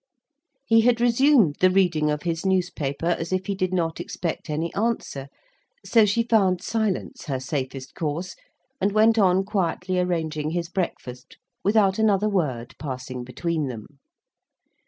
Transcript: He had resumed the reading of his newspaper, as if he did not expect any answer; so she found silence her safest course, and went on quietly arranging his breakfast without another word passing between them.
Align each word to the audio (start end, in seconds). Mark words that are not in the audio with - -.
He 0.65 0.81
had 0.81 0.99
resumed 0.99 1.57
the 1.59 1.69
reading 1.69 2.09
of 2.09 2.23
his 2.23 2.43
newspaper, 2.43 3.15
as 3.19 3.31
if 3.31 3.45
he 3.45 3.53
did 3.53 3.71
not 3.71 3.99
expect 3.99 4.49
any 4.49 4.73
answer; 4.73 5.27
so 5.85 6.07
she 6.07 6.23
found 6.23 6.63
silence 6.63 7.25
her 7.25 7.39
safest 7.39 7.93
course, 7.93 8.35
and 8.81 8.93
went 8.93 9.19
on 9.19 9.43
quietly 9.43 9.99
arranging 9.99 10.49
his 10.49 10.69
breakfast 10.69 11.37
without 11.63 11.99
another 11.99 12.27
word 12.27 12.73
passing 12.79 13.23
between 13.23 13.67
them. 13.67 13.99